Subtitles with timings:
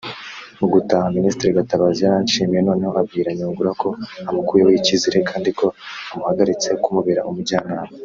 [0.59, 3.87] Mu gutaha Ministre Gatabazi yaranshimiye noneho abwira Nyungura ko
[4.29, 5.65] amukuyeho ikizere kandi ko
[6.13, 7.93] amuhagaritse kumubera umujyanama